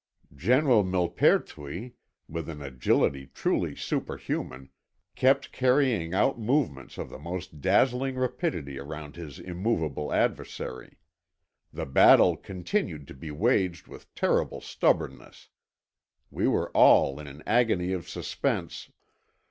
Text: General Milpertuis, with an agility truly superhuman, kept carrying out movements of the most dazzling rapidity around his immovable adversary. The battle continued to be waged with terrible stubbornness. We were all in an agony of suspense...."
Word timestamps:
General 0.35 0.83
Milpertuis, 0.83 1.91
with 2.27 2.49
an 2.49 2.59
agility 2.59 3.27
truly 3.35 3.75
superhuman, 3.75 4.71
kept 5.13 5.51
carrying 5.51 6.11
out 6.11 6.39
movements 6.39 6.97
of 6.97 7.09
the 7.11 7.19
most 7.19 7.61
dazzling 7.61 8.15
rapidity 8.15 8.79
around 8.79 9.15
his 9.15 9.37
immovable 9.37 10.11
adversary. 10.11 10.97
The 11.71 11.85
battle 11.85 12.35
continued 12.35 13.07
to 13.09 13.13
be 13.13 13.29
waged 13.29 13.87
with 13.87 14.11
terrible 14.15 14.59
stubbornness. 14.59 15.49
We 16.31 16.47
were 16.47 16.71
all 16.71 17.19
in 17.19 17.27
an 17.27 17.43
agony 17.45 17.93
of 17.93 18.09
suspense...." 18.09 18.89